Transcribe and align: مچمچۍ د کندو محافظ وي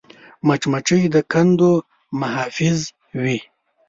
مچمچۍ 0.47 1.03
د 1.13 1.15
کندو 1.31 1.71
محافظ 2.19 2.79
وي 3.21 3.39